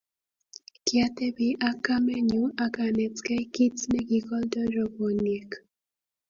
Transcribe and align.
kiatebi 0.85 1.47
ak 1.67 1.77
kamenyu 1.85 2.43
ak 2.65 2.73
anetkei 2.85 3.43
kiit 3.53 3.75
nekikoldoi 3.91 4.67
robwoniek 4.75 5.49